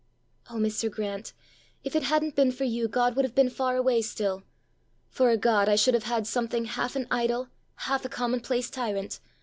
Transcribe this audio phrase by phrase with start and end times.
[0.49, 0.89] Oh, Mr.
[0.89, 1.31] Grant,
[1.83, 4.41] if it hadn't been for you, God would have been far away still!
[5.11, 9.19] For a God, I should have had something half an idol, half a commonplace tyrant!